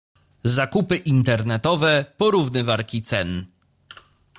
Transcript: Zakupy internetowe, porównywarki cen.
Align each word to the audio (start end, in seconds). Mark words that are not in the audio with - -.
Zakupy 0.43 0.95
internetowe, 0.97 2.05
porównywarki 2.17 3.01
cen. 3.01 3.45